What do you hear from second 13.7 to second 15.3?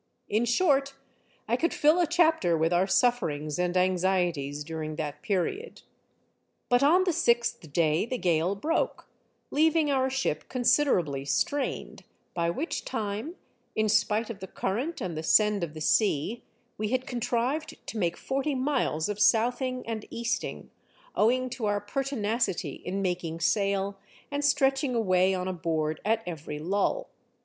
in spite of the current and the